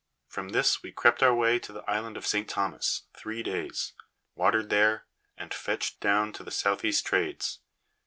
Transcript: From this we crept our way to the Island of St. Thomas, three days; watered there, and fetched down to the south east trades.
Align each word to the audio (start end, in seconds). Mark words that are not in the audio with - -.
From 0.27 0.49
this 0.49 0.81
we 0.81 0.91
crept 0.91 1.21
our 1.21 1.35
way 1.35 1.59
to 1.59 1.71
the 1.71 1.87
Island 1.87 2.17
of 2.17 2.25
St. 2.25 2.49
Thomas, 2.49 3.03
three 3.15 3.43
days; 3.43 3.93
watered 4.33 4.71
there, 4.71 5.05
and 5.37 5.53
fetched 5.53 5.99
down 5.99 6.33
to 6.33 6.43
the 6.43 6.49
south 6.49 6.83
east 6.83 7.05
trades. 7.05 7.59